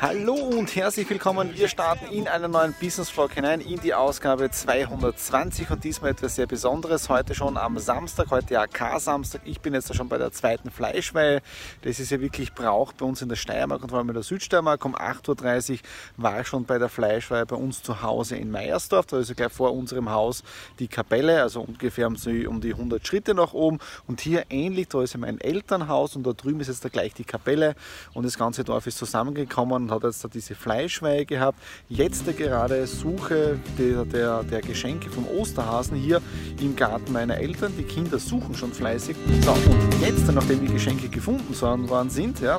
Hallo 0.00 0.34
und 0.34 0.76
herzlich 0.76 1.10
willkommen. 1.10 1.56
Wir 1.56 1.66
starten 1.66 2.06
in 2.12 2.28
einen 2.28 2.52
neuen 2.52 2.72
Business 2.80 3.10
Vlog 3.10 3.32
hinein, 3.32 3.60
in 3.60 3.80
die 3.80 3.94
Ausgabe 3.94 4.48
220 4.48 5.72
und 5.72 5.82
diesmal 5.82 6.12
etwas 6.12 6.36
sehr 6.36 6.46
Besonderes. 6.46 7.08
Heute 7.08 7.34
schon 7.34 7.56
am 7.56 7.80
Samstag, 7.80 8.30
heute 8.30 8.54
ja 8.54 8.68
K-Samstag. 8.68 9.40
Ich 9.44 9.60
bin 9.60 9.74
jetzt 9.74 9.92
schon 9.92 10.08
bei 10.08 10.16
der 10.16 10.30
zweiten 10.30 10.70
Fleischweihe. 10.70 11.42
Das 11.82 11.98
ist 11.98 12.10
ja 12.10 12.20
wirklich 12.20 12.54
Brauch 12.54 12.92
bei 12.92 13.06
uns 13.06 13.22
in 13.22 13.28
der 13.28 13.34
Steiermark 13.34 13.82
und 13.82 13.88
vor 13.88 13.98
allem 13.98 14.10
in 14.10 14.14
der 14.14 14.22
Südsteiermark. 14.22 14.84
Um 14.84 14.94
8.30 14.94 15.72
Uhr 15.72 15.78
war 16.16 16.42
ich 16.42 16.46
schon 16.46 16.64
bei 16.64 16.78
der 16.78 16.88
Fleischweihe 16.88 17.44
bei 17.44 17.56
uns 17.56 17.82
zu 17.82 18.00
Hause 18.00 18.36
in 18.36 18.52
Meiersdorf. 18.52 19.06
Da 19.06 19.18
ist 19.18 19.30
ja 19.30 19.34
gleich 19.34 19.52
vor 19.52 19.74
unserem 19.74 20.10
Haus 20.10 20.44
die 20.78 20.86
Kapelle, 20.86 21.42
also 21.42 21.60
ungefähr 21.60 22.06
um 22.06 22.14
die 22.60 22.72
100 22.72 23.04
Schritte 23.04 23.34
nach 23.34 23.52
oben. 23.52 23.80
Und 24.06 24.20
hier 24.20 24.44
ähnlich, 24.48 24.86
da 24.90 25.02
ist 25.02 25.14
ja 25.14 25.18
mein 25.18 25.40
Elternhaus 25.40 26.14
und 26.14 26.24
da 26.24 26.34
drüben 26.34 26.60
ist 26.60 26.68
jetzt 26.68 26.84
da 26.84 26.88
gleich 26.88 27.14
die 27.14 27.24
Kapelle 27.24 27.74
und 28.14 28.24
das 28.24 28.38
ganze 28.38 28.62
Dorf 28.62 28.86
ist 28.86 28.98
zusammengekommen 28.98 29.87
und 29.88 29.94
hat 29.94 30.04
jetzt 30.04 30.22
da 30.22 30.28
diese 30.28 30.54
Fleischweihe 30.54 31.24
gehabt. 31.24 31.58
Jetzt 31.88 32.24
gerade 32.36 32.86
Suche 32.86 33.58
der, 33.78 34.04
der, 34.04 34.42
der 34.42 34.60
Geschenke 34.60 35.10
vom 35.10 35.26
Osterhasen 35.26 35.96
hier 35.96 36.20
im 36.60 36.76
Garten 36.76 37.12
meiner 37.12 37.38
Eltern. 37.38 37.72
Die 37.78 37.84
Kinder 37.84 38.18
suchen 38.18 38.54
schon 38.54 38.72
fleißig. 38.72 39.16
So, 39.42 39.52
und 39.52 40.00
jetzt, 40.00 40.30
nachdem 40.32 40.60
die 40.60 40.72
Geschenke 40.72 41.08
gefunden 41.08 41.54
worden 41.88 42.10
sind, 42.10 42.40
ja, 42.40 42.58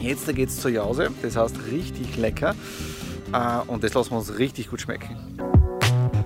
jetzt 0.00 0.32
geht 0.34 0.48
es 0.48 0.60
zur 0.60 0.70
Jause. 0.70 1.10
Das 1.22 1.36
heißt 1.36 1.56
richtig 1.70 2.16
lecker. 2.16 2.54
Äh, 3.32 3.70
und 3.70 3.82
das 3.82 3.94
lassen 3.94 4.10
wir 4.10 4.18
uns 4.18 4.38
richtig 4.38 4.70
gut 4.70 4.80
schmecken 4.80 5.51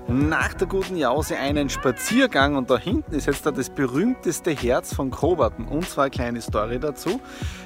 nach 0.09 0.53
der 0.53 0.67
guten 0.67 0.95
Jause 0.95 1.37
einen 1.37 1.69
Spaziergang 1.69 2.55
und 2.55 2.69
da 2.69 2.77
hinten 2.77 3.13
ist 3.13 3.27
jetzt 3.27 3.45
da 3.45 3.51
das 3.51 3.69
berühmteste 3.69 4.51
Herz 4.51 4.93
von 4.93 5.11
Koberten 5.11 5.67
und 5.67 5.87
zwar 5.89 6.05
eine 6.05 6.11
kleine 6.11 6.41
Story 6.41 6.79
dazu. 6.79 7.19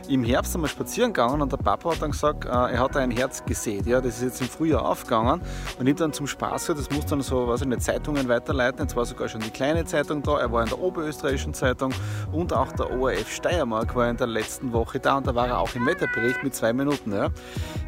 Im 0.07 0.23
Herbst 0.23 0.53
sind 0.53 0.61
wir 0.61 0.67
spazieren 0.67 1.13
gegangen 1.13 1.41
und 1.41 1.51
der 1.51 1.57
Papa 1.57 1.91
hat 1.91 2.01
dann 2.01 2.11
gesagt, 2.11 2.45
äh, 2.45 2.49
er 2.49 2.79
hat 2.79 2.97
ein 2.97 3.11
Herz 3.11 3.45
gesät. 3.45 3.85
Ja, 3.85 4.01
das 4.01 4.17
ist 4.17 4.23
jetzt 4.23 4.41
im 4.41 4.47
Frühjahr 4.47 4.83
aufgegangen 4.83 5.41
und 5.79 5.87
ich 5.87 5.95
dann 5.95 6.13
zum 6.13 6.25
Spaß 6.25 6.65
gesagt, 6.67 6.79
das 6.79 6.89
muss 6.95 7.05
dann 7.05 7.21
so, 7.21 7.47
weiß 7.47 7.61
ich 7.61 7.67
nicht, 7.67 7.83
Zeitungen 7.83 8.27
weiterleiten. 8.27 8.81
Jetzt 8.81 8.95
war 8.95 9.05
sogar 9.05 9.29
schon 9.29 9.41
die 9.41 9.51
kleine 9.51 9.85
Zeitung 9.85 10.23
da, 10.23 10.39
er 10.39 10.51
war 10.51 10.63
in 10.63 10.69
der 10.69 10.79
Oberösterreichischen 10.79 11.53
Zeitung 11.53 11.93
und 12.31 12.53
auch 12.53 12.71
der 12.71 12.91
ORF 12.91 13.31
Steiermark 13.31 13.95
war 13.95 14.09
in 14.09 14.17
der 14.17 14.27
letzten 14.27 14.73
Woche 14.73 14.99
da 14.99 15.17
und 15.17 15.27
da 15.27 15.35
war 15.35 15.47
er 15.47 15.59
auch 15.59 15.73
im 15.75 15.85
Wetterbericht 15.85 16.43
mit 16.43 16.55
zwei 16.55 16.73
Minuten. 16.73 17.13
Ja. 17.13 17.29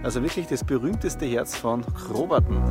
Also 0.04 0.22
wirklich 0.22 0.46
das 0.48 0.64
berühmteste 0.64 1.26
Herz 1.26 1.56
von 1.56 1.84
Kroberten. 1.96 2.62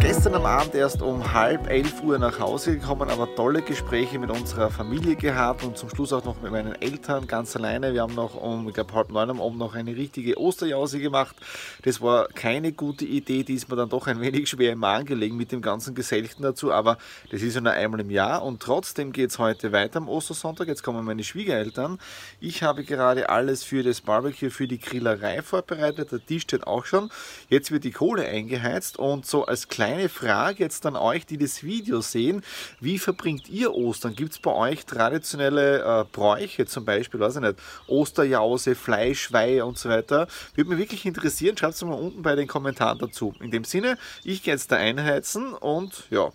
Gestern 0.00 0.34
am 0.34 0.46
Abend 0.46 0.74
erst 0.74 1.00
um 1.00 1.11
halb 1.20 1.68
elf 1.68 2.02
Uhr 2.02 2.18
nach 2.18 2.38
Hause 2.38 2.78
gekommen, 2.78 3.10
aber 3.10 3.34
tolle 3.34 3.62
Gespräche 3.62 4.18
mit 4.18 4.30
unserer 4.30 4.70
Familie 4.70 5.16
gehabt 5.16 5.62
und 5.64 5.76
zum 5.76 5.90
Schluss 5.90 6.12
auch 6.12 6.24
noch 6.24 6.40
mit 6.40 6.52
meinen 6.52 6.80
Eltern 6.80 7.26
ganz 7.26 7.54
alleine. 7.56 7.92
Wir 7.92 8.02
haben 8.02 8.14
noch 8.14 8.34
um, 8.34 8.68
ich 8.68 8.74
glaube, 8.74 8.94
halb 8.94 9.10
neun 9.10 9.30
am 9.30 9.40
Abend 9.40 9.58
noch 9.58 9.74
eine 9.74 9.94
richtige 9.94 10.38
Osterjause 10.38 10.98
gemacht. 10.98 11.36
Das 11.82 12.00
war 12.00 12.28
keine 12.28 12.72
gute 12.72 13.04
Idee, 13.04 13.42
die 13.42 13.54
ist 13.54 13.68
mir 13.68 13.76
dann 13.76 13.88
doch 13.88 14.06
ein 14.06 14.20
wenig 14.20 14.48
schwer 14.48 14.72
im 14.72 14.78
Magen 14.78 15.06
gelegen 15.06 15.36
mit 15.36 15.52
dem 15.52 15.60
ganzen 15.60 15.94
Geselchten 15.94 16.42
dazu, 16.42 16.72
aber 16.72 16.98
das 17.30 17.42
ist 17.42 17.54
ja 17.54 17.60
nur 17.60 17.72
einmal 17.72 18.00
im 18.00 18.10
Jahr 18.10 18.42
und 18.42 18.60
trotzdem 18.60 19.12
geht 19.12 19.30
es 19.30 19.38
heute 19.38 19.72
weiter 19.72 19.98
am 19.98 20.08
Ostersonntag. 20.08 20.68
Jetzt 20.68 20.82
kommen 20.82 21.04
meine 21.04 21.24
Schwiegereltern. 21.24 21.98
Ich 22.40 22.62
habe 22.62 22.84
gerade 22.84 23.28
alles 23.28 23.64
für 23.64 23.82
das 23.82 24.00
Barbecue, 24.00 24.50
für 24.50 24.66
die 24.66 24.78
Grillerei 24.78 25.42
vorbereitet. 25.42 26.12
Der 26.12 26.24
Tisch 26.24 26.42
steht 26.42 26.66
auch 26.66 26.86
schon. 26.86 27.10
Jetzt 27.48 27.70
wird 27.70 27.84
die 27.84 27.90
Kohle 27.90 28.24
eingeheizt 28.24 28.98
und 28.98 29.26
so 29.26 29.44
als 29.44 29.68
kleine 29.68 30.08
Frage 30.08 30.62
jetzt 30.62 30.86
an 30.86 30.96
euch, 31.02 31.26
die 31.26 31.38
das 31.38 31.62
Video 31.62 32.00
sehen, 32.00 32.42
wie 32.80 32.98
verbringt 32.98 33.48
ihr 33.48 33.74
Ostern? 33.74 34.14
Gibt 34.14 34.32
es 34.32 34.38
bei 34.38 34.52
euch 34.52 34.86
traditionelle 34.86 35.82
äh, 35.82 36.04
Bräuche, 36.10 36.66
zum 36.66 36.84
Beispiel, 36.84 37.20
weiß 37.20 37.36
ich 37.36 37.42
nicht, 37.42 37.56
Osterjause, 37.86 38.74
Fleischweihe 38.74 39.64
und 39.64 39.78
so 39.78 39.88
weiter? 39.88 40.28
Würde 40.54 40.70
mich 40.70 40.78
wirklich 40.78 41.04
interessieren, 41.04 41.56
schreibt 41.56 41.74
es 41.74 41.84
mal 41.84 41.94
unten 41.94 42.22
bei 42.22 42.34
den 42.34 42.48
Kommentaren 42.48 42.98
dazu. 42.98 43.34
In 43.40 43.50
dem 43.50 43.64
Sinne, 43.64 43.98
ich 44.24 44.42
gehe 44.42 44.54
jetzt 44.54 44.72
da 44.72 44.76
einheizen 44.76 45.54
und 45.54 46.04
ja, 46.10 46.32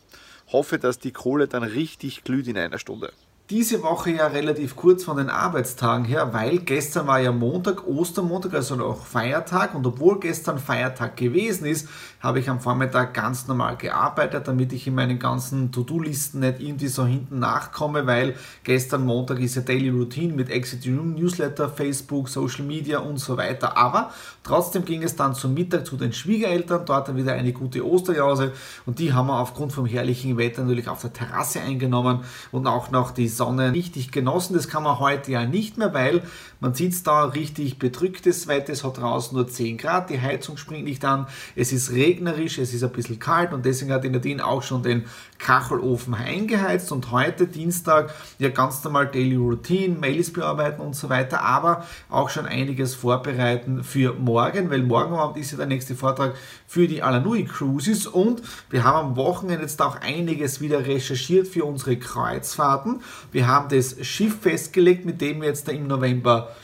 hoffe, 0.52 0.80
dass 0.80 1.00
die 1.00 1.12
Kohle 1.12 1.48
dann 1.48 1.64
richtig 1.64 2.24
glüht 2.24 2.48
in 2.48 2.58
einer 2.58 2.80
Stunde 2.80 3.12
diese 3.50 3.82
Woche 3.82 4.12
ja 4.12 4.28
relativ 4.28 4.76
kurz 4.76 5.06
von 5.06 5.16
den 5.16 5.30
Arbeitstagen 5.30 6.04
her, 6.04 6.34
weil 6.34 6.58
gestern 6.58 7.08
war 7.08 7.22
ja 7.22 7.32
Montag, 7.32 7.88
Ostermontag, 7.88 8.54
also 8.54 8.76
noch 8.76 9.06
Feiertag 9.06 9.74
und 9.74 9.88
obwohl 9.88 10.20
gestern 10.20 10.60
Feiertag 10.60 11.16
gewesen 11.16 11.66
ist, 11.66 11.88
habe 12.20 12.40
ich 12.40 12.50
am 12.50 12.60
Vormittag 12.60 13.14
ganz 13.14 13.48
normal 13.48 13.78
gearbeitet, 13.78 14.50
damit 14.50 14.74
ich 14.74 14.86
in 14.88 14.96
meinen 14.96 15.18
ganzen 15.18 15.72
To-Do-Listen 15.72 16.42
nicht 16.42 16.60
irgendwie 16.60 16.90
so 16.90 17.06
hinten 17.06 17.40
nachkomme, 17.40 18.06
weil 18.06 18.36
gestern 18.66 19.06
Montag 19.06 19.40
ist 19.40 19.56
ja 19.56 19.62
Daily 19.62 19.90
Routine 19.90 20.34
mit 20.34 20.50
Exit 20.50 20.86
Newsletter, 20.86 21.70
Facebook, 21.70 22.28
Social 22.28 22.66
Media 22.66 23.00
und 23.00 23.18
so 23.18 23.38
weiter. 23.38 23.78
Aber 23.78 24.12
trotzdem 24.44 24.84
ging 24.84 25.04
es 25.04 25.16
dann 25.16 25.36
zum 25.36 25.54
Mittag 25.54 25.86
zu 25.86 25.96
den 25.96 26.12
Schwiegereltern, 26.12 26.86
dort 26.86 27.08
dann 27.08 27.16
wieder 27.16 27.34
eine 27.34 27.54
gute 27.54 27.86
Osterjause 27.86 28.52
und 28.86 29.00
die 29.00 29.14
haben 29.14 29.28
wir 29.28 29.40
aufgrund 29.40 29.72
vom 29.72 29.86
herrlichen 29.86 30.38
Wetter 30.38 30.64
natürlich 30.64 30.90
auf 30.90 31.02
der 31.02 31.14
Terrasse 31.14 31.62
eingenommen 31.62 32.26
und 32.52 32.68
auch 32.68 32.92
noch 32.92 33.12
die 33.12 33.37
Sonne 33.38 33.74
richtig 33.74 34.12
genossen. 34.12 34.56
Das 34.56 34.68
kann 34.68 34.84
man 34.84 35.00
heute 35.00 35.32
ja 35.32 35.46
nicht 35.46 35.78
mehr, 35.78 35.94
weil 35.94 36.24
man 36.60 36.74
sitzt 36.74 37.08
da 37.08 37.26
richtig 37.26 37.78
bedrücktes 37.78 38.48
Wetter, 38.48 38.74
es 38.74 38.84
hat 38.84 38.98
draußen 38.98 39.38
nur 39.38 39.48
10 39.48 39.78
Grad, 39.78 40.10
die 40.10 40.20
Heizung 40.20 40.58
springt 40.58 40.86
nicht 40.86 41.06
an, 41.06 41.28
es 41.56 41.72
ist 41.72 41.92
regnerisch, 41.92 42.58
es 42.58 42.74
ist 42.74 42.84
ein 42.84 42.92
bisschen 42.92 43.20
kalt 43.20 43.54
und 43.54 43.66
deswegen 43.66 43.94
hat 43.94 44.04
die 44.04 44.10
Nadine 44.10 44.46
auch 44.46 44.64
schon 44.64 44.82
den 44.82 45.06
Kachelofen 45.38 46.16
eingeheizt 46.16 46.92
und 46.92 47.12
heute 47.12 47.46
Dienstag 47.46 48.14
ja 48.40 48.50
ganz 48.50 48.84
normal 48.84 49.08
Daily 49.08 49.36
Routine, 49.36 49.96
Mails 50.00 50.34
bearbeiten 50.34 50.82
und 50.82 50.96
so 50.96 51.10
weiter, 51.10 51.42
aber 51.42 51.86
auch 52.10 52.30
schon 52.30 52.48
einiges 52.48 52.96
vorbereiten 52.96 53.84
für 53.84 54.14
morgen, 54.14 54.72
weil 54.72 54.82
morgen 54.82 55.14
Abend 55.14 55.38
ist 55.38 55.52
ja 55.52 55.58
der 55.58 55.68
nächste 55.68 55.96
Vortrag 55.96 56.34
für 56.66 56.88
die 56.88 57.04
Alanui 57.04 57.46
Cruises 57.46 58.08
und 58.08 58.42
wir 58.72 58.84
haben 58.84 59.10
am 59.10 59.16
Wochenende 59.16 59.62
jetzt 59.62 59.82
auch 59.82 60.02
einiges 60.02 60.60
wieder 60.60 60.88
recherchiert 60.88 61.48
für 61.48 61.66
unsere 61.66 61.98
Kreuzfahrten. 61.98 63.02
Wir 63.32 63.48
haben 63.48 63.70
das 63.70 63.96
Schiff 64.06 64.40
festgelegt, 64.42 65.06
mit 65.06 65.22
dem 65.22 65.42
wir 65.42 65.50
jetzt 65.50 65.68
da 65.68 65.72
im 65.72 65.88
November 65.88 66.56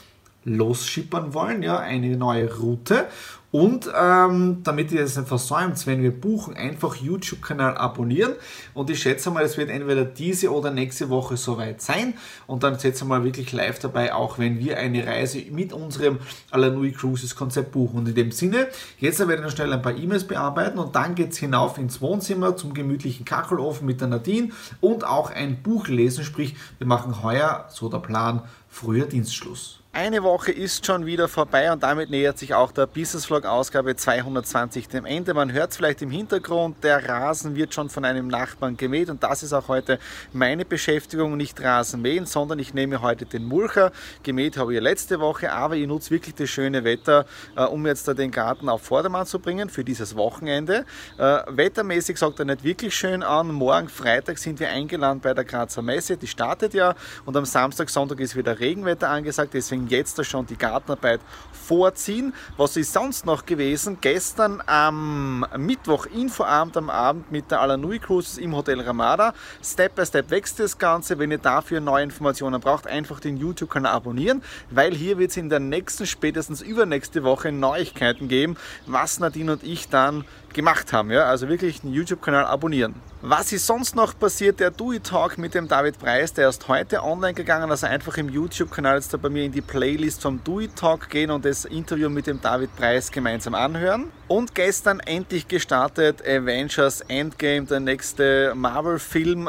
losschippern 0.46 1.34
wollen, 1.34 1.64
ja, 1.64 1.80
eine 1.80 2.18
neue 2.18 2.54
Route. 2.58 3.08
Und 3.54 3.88
ähm, 3.96 4.62
damit 4.64 4.92
ihr 4.92 5.04
das 5.04 5.16
nicht 5.16 5.28
versäumt, 5.28 5.86
wenn 5.86 6.02
wir 6.02 6.10
buchen, 6.10 6.56
einfach 6.56 6.96
YouTube-Kanal 6.96 7.78
abonnieren. 7.78 8.34
Und 8.74 8.90
ich 8.90 9.00
schätze 9.00 9.30
mal, 9.30 9.44
es 9.44 9.58
wird 9.60 9.70
entweder 9.70 10.06
diese 10.06 10.52
oder 10.52 10.72
nächste 10.72 11.12
Woche 11.12 11.38
soweit 11.38 11.80
sein. 11.80 12.16
Und 12.48 12.64
dann 12.64 12.80
setzt 12.80 13.04
ihr 13.04 13.06
mal 13.06 13.24
wirklich 13.24 13.52
live 13.52 13.78
dabei, 13.78 14.12
auch 14.12 14.40
wenn 14.40 14.58
wir 14.58 14.80
eine 14.80 15.06
Reise 15.06 15.40
mit 15.52 15.72
unserem 15.72 16.18
Alanui 16.50 16.94
Cruises 16.94 17.36
Konzept 17.36 17.74
buchen. 17.74 18.00
Und 18.00 18.08
in 18.08 18.16
dem 18.16 18.32
Sinne, 18.32 18.70
jetzt 18.98 19.20
werde 19.20 19.36
ich 19.36 19.42
noch 19.42 19.52
schnell 19.52 19.72
ein 19.72 19.84
paar 19.84 19.96
E-Mails 19.96 20.24
bearbeiten 20.24 20.80
und 20.80 20.96
dann 20.96 21.14
geht 21.14 21.34
es 21.34 21.38
hinauf 21.38 21.78
ins 21.78 22.02
Wohnzimmer 22.02 22.58
zum 22.58 22.74
gemütlichen 22.74 23.24
Kachelofen 23.24 23.86
mit 23.86 24.02
der 24.02 24.08
Nadine 24.08 24.50
und 24.82 25.06
auch 25.06 25.30
ein 25.30 25.62
Buch 25.62 25.88
lesen. 25.88 26.24
Sprich, 26.24 26.56
wir 26.80 26.88
machen 26.88 27.22
heuer, 27.22 27.68
so 27.70 27.88
der 27.88 28.00
Plan, 28.00 28.42
früher 28.68 29.06
Dienstschluss. 29.06 29.83
Eine 29.96 30.24
Woche 30.24 30.52
ist 30.52 30.88
schon 30.88 31.06
wieder 31.06 31.28
vorbei 31.28 31.72
und 31.72 31.84
damit 31.84 32.10
nähert 32.10 32.40
sich 32.40 32.56
auch 32.56 32.72
der 32.72 32.88
Business 32.88 33.26
Vlog 33.26 33.46
Ausgabe 33.46 33.96
220 33.96 34.88
dem 34.88 35.06
Ende. 35.06 35.36
Man 35.36 35.54
hört 35.54 35.70
es 35.70 35.78
vielleicht 35.78 36.02
im 36.02 36.10
Hintergrund, 36.10 36.84
der 36.84 37.08
Rasen 37.08 37.56
wird 37.56 37.76
schon 37.76 37.92
von 37.92 38.04
einem 38.04 38.28
Nachbarn 38.28 38.76
gemäht 38.76 39.12
und 39.12 39.22
das 39.22 39.44
ist 39.44 39.54
auch 39.54 39.68
heute 39.68 40.00
meine 40.32 40.66
Beschäftigung, 40.66 41.38
nicht 41.38 41.62
Rasen 41.62 42.02
mähen, 42.02 42.26
sondern 42.26 42.58
ich 42.58 42.74
nehme 42.74 43.04
heute 43.04 43.28
den 43.28 43.46
Mulcher. 43.46 43.92
Gemäht 44.24 44.58
habe 44.58 44.74
ich 44.74 44.82
letzte 44.82 45.20
Woche, 45.20 45.54
aber 45.54 45.76
ich 45.76 45.86
nutze 45.86 46.10
wirklich 46.10 46.34
das 46.34 46.50
schöne 46.50 46.84
Wetter, 46.84 47.28
äh, 47.56 47.62
um 47.62 47.86
jetzt 47.86 48.08
den 48.08 48.32
Garten 48.32 48.70
auf 48.70 48.82
Vordermann 48.82 49.28
zu 49.28 49.38
bringen 49.38 49.70
für 49.70 49.84
dieses 49.84 50.16
Wochenende. 50.16 50.86
Äh, 51.20 51.42
wettermäßig 51.50 52.18
sagt 52.18 52.40
er 52.40 52.46
nicht 52.46 52.64
wirklich 52.64 52.96
schön 52.96 53.22
an. 53.22 53.52
Morgen 53.52 53.90
Freitag 53.90 54.40
sind 54.40 54.60
wir 54.60 54.70
eingeladen 54.70 55.20
bei 55.20 55.36
der 55.36 55.44
Grazer 55.44 55.84
Messe, 55.84 56.18
die 56.18 56.26
startet 56.26 56.74
ja 56.74 56.96
und 57.26 57.38
am 57.38 57.46
Samstag, 57.46 57.92
Sonntag 57.92 58.20
ist 58.22 58.36
wieder 58.36 58.60
Regenwetter 58.60 59.10
angesagt, 59.10 59.54
deswegen 59.54 59.83
ihm 59.84 59.88
jetzt 59.88 60.24
schon 60.26 60.46
die 60.46 60.58
Gartenarbeit 60.58 61.22
vorziehen. 61.52 62.34
Was 62.58 62.76
ist 62.76 62.94
sonst 62.94 63.26
noch 63.26 63.46
gewesen? 63.46 63.98
Gestern 64.02 64.62
am 64.66 65.46
Mittwoch 65.58 66.06
Infoabend 66.08 66.76
am 66.78 66.90
Abend 66.90 67.32
mit 67.32 67.50
der 67.52 67.62
Alanui 67.62 68.00
Cruises 68.00 68.38
im 68.38 68.56
Hotel 68.56 68.82
Ramada. 68.82 69.34
Step 69.64 69.96
by 69.96 70.06
Step 70.06 70.30
wächst 70.30 70.60
das 70.60 70.78
Ganze. 70.78 71.18
Wenn 71.20 71.32
ihr 71.32 71.38
dafür 71.38 71.80
neue 71.80 72.04
Informationen 72.04 72.60
braucht, 72.60 72.88
einfach 72.88 73.20
den 73.20 73.38
YouTube-Kanal 73.38 73.94
abonnieren, 73.94 74.44
weil 74.70 74.94
hier 74.94 75.18
wird 75.18 75.32
es 75.32 75.38
in 75.38 75.50
der 75.50 75.60
nächsten, 75.60 76.06
spätestens 76.06 76.62
übernächste 76.62 77.24
Woche 77.24 77.52
Neuigkeiten 77.52 78.28
geben, 78.28 78.58
was 78.86 79.20
Nadine 79.20 79.54
und 79.54 79.64
ich 79.64 79.90
dann 79.90 80.26
gemacht 80.54 80.94
haben. 80.94 81.12
Ja? 81.12 81.26
Also 81.26 81.50
wirklich 81.50 81.82
den 81.82 81.94
YouTube-Kanal 81.94 82.46
abonnieren. 82.46 82.96
Was 83.22 83.54
ist 83.54 83.66
sonst 83.66 83.96
noch 83.96 84.18
passiert? 84.18 84.60
Der 84.60 84.72
It 84.78 85.06
Talk 85.06 85.38
mit 85.38 85.54
dem 85.54 85.68
David 85.68 85.98
Preis, 85.98 86.34
der 86.34 86.50
ist 86.50 86.68
heute 86.68 87.04
online 87.04 87.34
gegangen. 87.34 87.72
Also 87.72 87.88
einfach 87.88 88.18
im 88.18 88.28
YouTube-Kanal 88.28 88.96
jetzt 88.96 89.14
da 89.14 89.18
bei 89.18 89.30
mir 89.30 89.44
in 89.44 89.52
die 89.52 89.62
Playlist 89.62 90.22
vom 90.22 90.42
It 90.60 90.76
Talk 90.76 91.10
gehen 91.10 91.32
und 91.32 91.46
das 91.46 91.66
Interview 91.66 92.10
mit 92.10 92.28
dem 92.28 92.42
David 92.42 92.76
Preis 92.76 93.12
gemeinsam 93.12 93.56
anhören. 93.56 94.12
Und 94.28 94.56
gestern 94.56 95.00
endlich 95.00 95.48
gestartet 95.48 96.22
Avengers 96.28 97.02
Endgame, 97.02 97.66
der 97.66 97.80
nächste 97.80 98.54
Marvel-Film. 98.56 99.48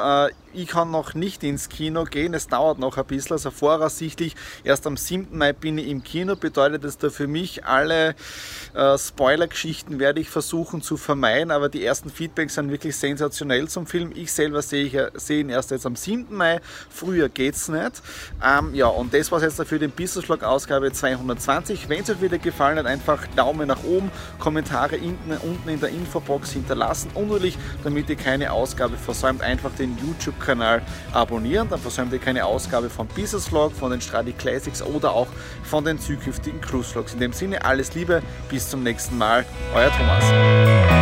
Ich 0.55 0.69
kann 0.69 0.91
noch 0.91 1.15
nicht 1.15 1.45
ins 1.45 1.69
Kino 1.69 2.05
gehen, 2.05 2.35
es 2.35 2.49
dauert 2.49 2.79
noch 2.79 2.97
ein 2.97 3.05
bisschen. 3.05 3.33
Also 3.33 3.51
voraussichtlich 3.51 4.35
erst 4.65 4.87
am 4.87 4.97
7. 4.97 5.37
Mai 5.37 5.53
bin 5.53 5.79
ich 5.79 5.89
im 5.89 6.03
Kino. 6.03 6.37
Bedeutet 6.37 6.85
das 6.85 6.99
da 6.99 7.11
für 7.11 7.27
mich, 7.27 7.65
alle 7.65 8.15
äh, 8.75 8.99
Spoiler-Geschichten 8.99 9.99
werde 9.99 10.21
ich 10.21 10.29
versuchen 10.29 10.83
zu 10.83 10.97
vermeiden. 10.97 11.51
Aber 11.51 11.69
die 11.69 11.85
ersten 11.85 12.11
Feedbacks 12.11 12.55
sind 12.55 12.71
wirklich 12.71 12.97
sensationell 12.97 13.69
zum 13.69 13.87
Film. 13.87 14.13
Ich 14.15 14.33
selber 14.33 14.63
sehe, 14.63 15.13
sehe 15.15 15.41
ihn 15.41 15.51
erst 15.51 15.71
jetzt 15.71 15.87
am 15.87 15.97
7. 15.97 16.35
Mai. 16.35 16.61
Früher 16.91 17.29
geht 17.29 17.55
es 17.55 17.69
nicht. 17.69 18.03
Ähm, 18.45 18.75
ja, 18.75 18.87
und 18.87 19.15
das 19.15 19.31
war 19.31 19.39
es 19.39 19.45
jetzt 19.45 19.59
dafür 19.59 19.79
den 19.79 19.91
Business 19.91 20.25
Vlog 20.25 20.43
Ausgabe 20.43 20.93
220. 20.93 21.89
Wenn 21.89 22.03
es 22.03 22.11
euch 22.11 22.21
wieder 22.21 22.39
gefallen 22.39 22.79
hat, 22.79 22.87
einfach 22.87 23.27
Daumen 23.37 23.69
nach 23.69 23.85
oben, 23.85 24.11
Kommentare 24.39 24.99
unten 24.99 25.69
in 25.69 25.81
der 25.81 25.91
Infobox 25.91 26.53
hinterlassen 26.53 27.11
und 27.15 27.35
natürlich, 27.45 27.59
damit 27.83 28.09
ihr 28.09 28.17
keine 28.17 28.53
Ausgabe 28.53 28.97
versäumt, 28.97 29.43
einfach 29.43 29.71
den 29.73 29.97
YouTube 29.99 30.39
YouTube-Kanal 30.45 30.83
abonnieren, 31.13 31.69
dann 31.69 31.81
versäumt 31.81 32.13
ihr 32.13 32.19
keine 32.19 32.45
Ausgabe 32.45 32.91
vom 32.91 33.07
Business 33.09 33.49
Vlog, 33.49 33.73
von 33.73 33.91
den 33.91 34.01
Stradi 34.01 34.33
Classics 34.33 34.83
oder 34.83 35.13
auch 35.13 35.29
von 35.63 35.85
den 35.85 35.99
zukünftigen 35.99 36.61
Cruise 36.61 36.91
Vlogs. 36.91 37.15
In 37.15 37.21
dem 37.21 37.33
Sinne 37.33 37.65
alles 37.65 37.95
Liebe, 37.95 38.23
bis 38.49 38.69
zum 38.69 38.83
nächsten 38.83 39.17
Mal, 39.19 39.45
euer 39.75 39.91
Thomas. 39.91 40.94